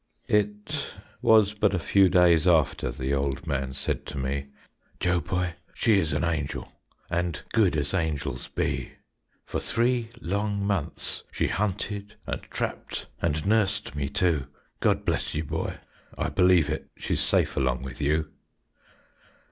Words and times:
It 0.27 0.95
was 1.21 1.53
but 1.53 1.75
a 1.75 1.87
few 1.87 2.09
days 2.09 2.47
after 2.47 2.89
The 2.89 3.13
old 3.13 3.45
man 3.45 3.75
said 3.75 4.03
to 4.07 4.17
me, 4.17 4.47
"Joe, 4.99 5.19
boy, 5.19 5.53
she 5.75 5.99
is 5.99 6.11
an 6.11 6.23
angel, 6.23 6.73
And 7.11 7.39
good 7.53 7.75
as 7.77 7.93
angels 7.93 8.47
be. 8.47 8.93
"For 9.45 9.59
three 9.59 10.09
long 10.19 10.65
months 10.65 11.21
she 11.31 11.49
hunted, 11.49 12.15
And 12.25 12.41
trapped 12.49 13.05
and 13.21 13.45
nursed 13.45 13.95
me 13.95 14.09
too; 14.09 14.47
God 14.79 15.05
bless 15.05 15.35
you, 15.35 15.43
boy, 15.43 15.77
I 16.17 16.29
believe 16.29 16.71
it, 16.71 16.89
She's 16.97 17.21
safe 17.21 17.55
along 17.55 17.83
with 17.83 18.01
you." 18.01 18.31